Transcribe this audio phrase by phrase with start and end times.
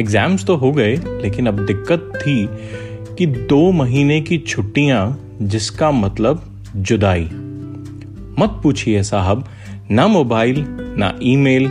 [0.00, 2.48] Exams तो हो गए, लेकिन अब दिक्कत थी
[3.16, 6.42] कि दो महीने की छुट्टियाँ, जिसका मतलब
[6.76, 7.24] जुदाई।
[8.38, 9.44] मत पूछिए साहब,
[9.90, 10.64] ना मोबाइल,
[10.98, 11.68] ना ईमेल।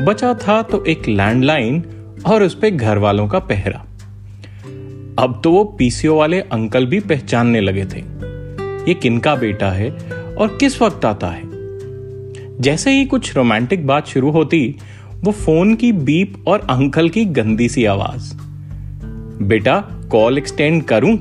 [0.00, 1.82] बचा था तो एक लैंडलाइन
[2.26, 3.84] और उस पर घर वालों का पहरा।
[5.18, 8.00] अब तो वो पीसीओ वाले अंकल भी पहचानने लगे थे।
[8.88, 9.90] ये किनका बेटा है
[10.38, 11.42] और किस वक्त आता है?
[12.60, 14.76] जैसे ही कुछ रोमांटिक बात शुरू होती
[15.24, 18.34] वो फ़ोन की बीप और अंकल की गंदी सी आवाज़।
[19.42, 19.80] बेटा,
[20.10, 21.12] कॉल एक्सटेंड करूँ?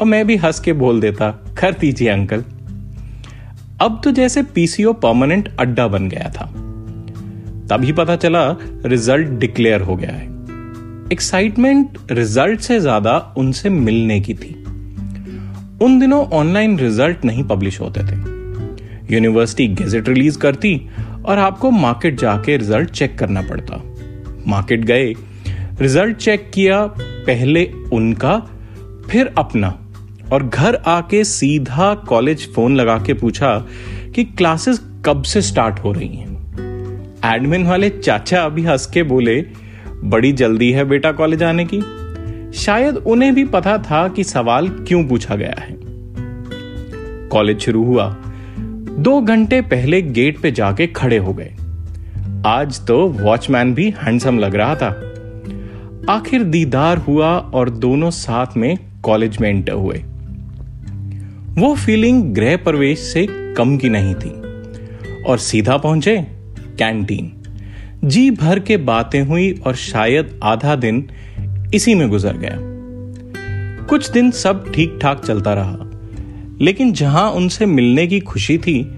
[0.00, 2.44] और मैं भी हंस के बोल देता कर दीजिए अंकल।
[3.80, 6.46] अब तो जैसे पीसीओ परमानेंट अड्डा बन गया था।
[7.68, 10.26] तभी पता चला रिज़ल्ट डिक्लेयर हो गया है।
[11.12, 14.54] एक्साइटमेंट रिज़ल्ट से ज़्यादा उनसे मिलने की थी।
[15.84, 18.16] उन दिनों ऑनलाइन रिज़ल्ट नहीं पब्लिश होते थे।
[19.14, 20.88] यूनिवर्सिटी गेजेट रिलीज़ करती
[21.28, 23.82] और आपको मार्केट जाके रिज़ल्ट चेक करना पड़ता।
[24.46, 25.14] मार्केट गए
[25.80, 28.38] रिज़ल्ट चेक किया, पहले उनका,
[29.10, 29.78] फिर अपना।
[30.32, 33.66] और घर आके सीधा कॉलेज फ़ोन लगा के पूछा
[34.14, 36.28] कि क्लासेस कब से स्टार्ट हो रही हैं।
[37.24, 39.46] एडमिन वाले चाचा अभी हंस के बोले,
[40.04, 41.80] बड़ी जल्दी है बेटा कॉलेज आने की।
[42.58, 45.76] शायद उन्हें भी पता था कि सवाल क्यों पूछा गया है।
[47.28, 48.16] कॉलेज शुरू हुआ।
[48.98, 51.54] दो घंटे पहले गेट पे जाके खड़े हो गए।
[52.46, 54.88] आज तो वॉचमैन भी हैंडसम लग रहा था।
[56.12, 59.96] आखिर दीदार हुआ और दोनों साथ में कॉलेज में एंटर हुए।
[61.60, 64.30] वो फीलिंग गृह प्रवेश से कम की नहीं थी।
[65.22, 66.16] और सीधा पहुँचे,
[66.78, 67.32] कैंटीन।
[68.04, 71.08] जी भर के बातें हुई और शायद आधा दिन
[71.74, 72.56] इसी में गुजर गया।
[73.84, 75.87] कुछ दिन सब ठीक ठाक चलता रहा।
[76.60, 78.90] लेकिन जहाँ उनसे मिलने की खुशी थी,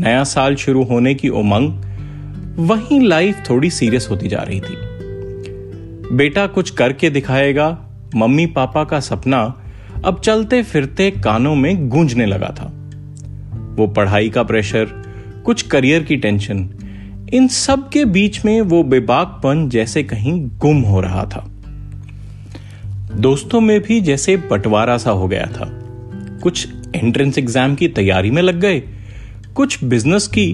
[0.00, 1.70] नया साल शुरू होने की उमंग,
[2.58, 4.76] वहीं लाइफ थोड़ी सीरियस होती जा रही थी।
[6.16, 7.86] बेटा कुछ करके दिखाएगा,
[8.16, 9.60] मम्मी पापा का सपना
[10.04, 12.72] अब चलते फिरते कानों में गूंजने लगा था।
[13.74, 14.84] वो पढ़ाई का प्रेशर
[15.44, 16.68] कुछ करियर की टेंशन
[17.32, 21.44] इन सब के बीच में वो बेबाकपन जैसे कहीं गुम हो रहा था।
[23.14, 25.70] दोस्तों में भी जैसे बंटवारा सा हो गया था।
[26.42, 28.82] कुछ एंट्रेंस एग्ज़ाम की तैयारी में लग गए।
[29.54, 30.52] कुछ बिज़नेस की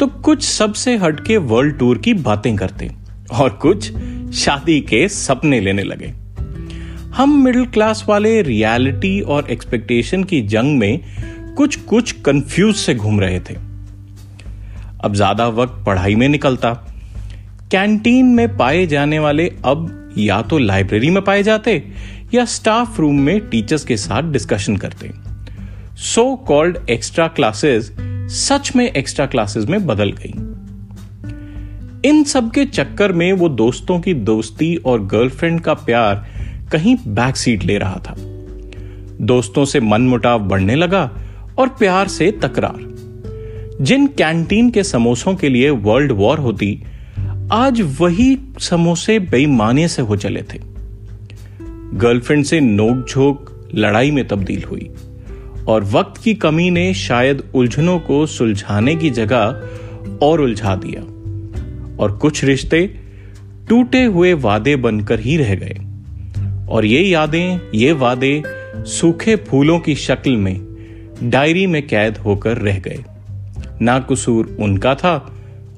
[0.00, 2.90] तो कुछ सबसे हटके वर्ल्ड टूर की बातें करते
[3.32, 3.90] और कुछ
[4.36, 6.12] शादी के सपने लेने लगे।
[7.14, 13.20] हम मिडिल क्लास वाले रियलिटी और एक्सपेक्टेशन की जंग में कुछ कुछ कंफ्यूज से घूम
[13.20, 13.54] रहे थे।
[15.04, 16.72] अब ज़्यादा वक्त पढ़ाई में निकलता।
[17.72, 21.82] कैंटीन में पाए जाने वाले अब या तो लाइब्रेरी में पाए जाते
[22.34, 25.10] या स्टाफ रूम में टीचर्स के साथ डिस्कशन करते।
[25.98, 27.96] सो कॉल्ड एक्स्ट्रा क्लासेस
[28.30, 30.32] सच में एक्स्ट्रा क्लासेस में बदल गई।
[32.08, 36.26] इन सब के चक्कर में वो दोस्तों की दोस्ती और गर्लफ्रेंड का प्यार
[36.72, 38.14] कहीं बैक सीट ले रहा था।
[39.20, 41.18] दोस्तों से मन मुटाव बढ़ने लगा
[41.58, 42.78] और प्यार से तकरार।
[43.80, 46.82] जिन कैंटीन के समोसों के लिए वर्ल्ड वॉर होती,
[47.52, 50.60] आज वही समोसे बेईमानी से हो चले थे।
[51.94, 54.90] गर्लफ्रेंड से नोकझोंक, लड़ाई में तब्दील हुई।
[55.68, 59.68] और वक्त की कमी ने शायद उलझनों को सुलझाने की जगह
[60.22, 61.00] और उलझा दिया।
[62.02, 62.86] और कुछ रिश्ते
[63.68, 65.78] टूटे हुए वादे बनकर ही रह गए।
[66.68, 68.42] और ये यादें, ये वादे
[68.76, 70.60] सूखे फूलों की शक्ल में,
[71.22, 73.04] डायरी में कैद होकर रह गए।
[73.82, 75.36] ना कसूर उनका था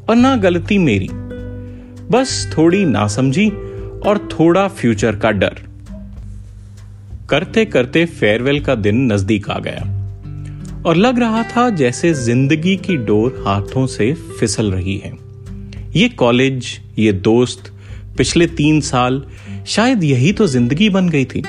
[0.08, 1.08] और ना गलती मेरी।
[2.10, 3.50] बस थोड़ी नासमझी
[4.06, 5.69] और थोड़ा फ्यूचर का डर।
[7.30, 12.96] करते करते फेयरवेल का दिन नज़दीक आ गया। और लग रहा था जैसे ज़िंदगी की
[12.96, 15.12] डोर हाथों से फिसल रही है।
[15.96, 17.72] ये कॉलेज ये दोस्त,
[18.19, 19.22] पिछले तीन साल,
[19.66, 21.42] शायद यही तो ज़िंदगी बन गई थी।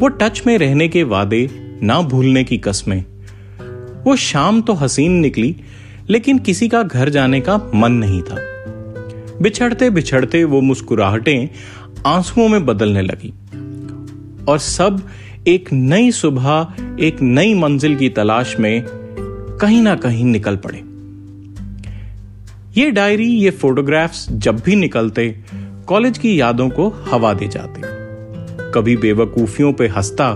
[0.00, 1.48] वो टच में रहने के वादे,
[1.82, 3.04] ना भूलने की कस्में।
[4.04, 5.56] वो शाम तो हसीन निकली,
[6.10, 8.36] लेकिन किसी का घर जाने का मन नहीं था।
[9.42, 11.48] बिछड़ते बिछड़ते वो मुस्कुराहटें
[12.06, 13.32] आंसुओं में बदलने लगी।
[14.50, 15.02] और सब
[15.48, 16.66] एक नई सुबह,
[17.00, 18.84] एक नई मंजिल की तलाश में
[19.60, 20.78] कहीं ना कहीं निकल पड़े।
[22.80, 25.40] ये डायरी, ये फोटोग्राफ्स जब भी निकलते,
[25.86, 27.82] कॉलेज की यादों को हवा दे जाते।
[28.72, 30.34] कभी बेवकूफियों पे हंसता,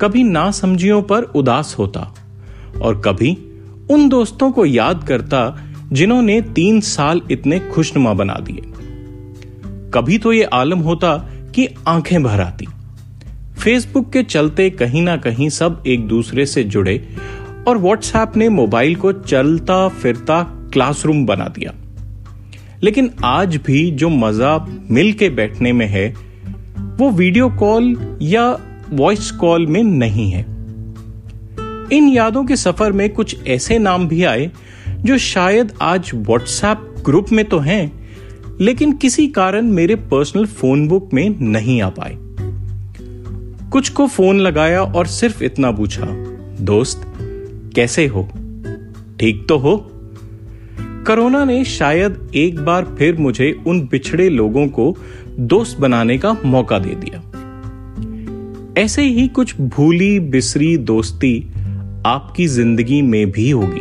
[0.00, 2.14] कभी नासमझियों पर उदास होता,
[2.82, 3.38] और कभी
[3.90, 5.60] उन दोस्तों को याद करता
[5.92, 8.62] जिन्होंने तीन साल इतने खुशनुमा बना दिए।
[9.94, 11.16] कभी तो ये आलम होता
[11.54, 12.66] कि आँखें भर आती।
[13.58, 17.08] फेसबुक के चलते कहीं ना कहीं सब एक दूसरे से जुड़े
[17.68, 21.74] और व्हाट्सएप ने मोबाइल को चलता फिरता क्लासरूम बना दिया।
[22.82, 26.14] लेकिन आज भी जो मज़ा मिल के बैठने में है,
[26.78, 28.58] वो वीडियो कॉल या
[28.90, 30.40] वॉइस कॉल में नहीं है।
[31.92, 34.50] इन यादों के सफ़र में कुछ ऐसे नाम भी आए,
[34.88, 38.08] जो शायद आज व्हाट्सएप ग्रुप में तो हैं,
[38.60, 42.27] लेकिन किसी कारण मेरे पर्सनल फ़ोन बुक में नहीं आ पाए।
[43.72, 46.06] कुछ को फ़ोन लगाया और सिर्फ़ इतना पूछा,
[46.60, 47.02] दोस्त,
[47.74, 48.28] कैसे हो?
[49.20, 49.76] ठीक तो हो?
[51.06, 54.96] कोरोना ने शायद एक बार फिर मुझे उन बिछड़े लोगों को
[55.40, 57.22] दोस्त बनाने का मौका दे दिया।
[58.82, 61.50] ऐसे ही कुछ भूली बिसरी दोस्ती
[62.06, 63.80] आपकी ज़िंदगी में भी होगी।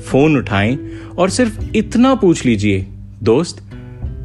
[0.00, 0.78] फ़ोन उठाएँ
[1.18, 2.86] और सिर्फ़ इतना पूछ लीजिए,
[3.22, 3.62] दोस्त,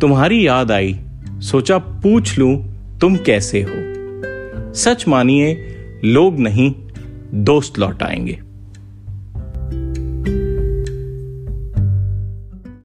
[0.02, 1.00] तुम्हारी याद आई,
[1.40, 2.66] सोचा पूछ लूँ,
[3.02, 3.97] तुम कैसे हो?
[4.78, 5.54] सच मानिए
[6.06, 6.74] लोग नहीं
[7.34, 8.40] दोस्त लौट आएँगे।